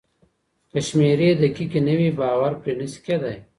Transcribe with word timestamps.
که 0.71 0.79
شمېرې 0.87 1.29
دقيقې 1.41 1.79
نه 1.87 1.93
وي 1.99 2.09
باور 2.19 2.51
پرې 2.61 2.73
نسي 2.79 2.99
کيدای. 3.05 3.35